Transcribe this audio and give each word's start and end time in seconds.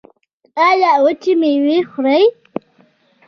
ایا 0.67 0.91
وچې 1.03 1.33
میوې 1.41 1.77
خورئ؟ 1.89 2.23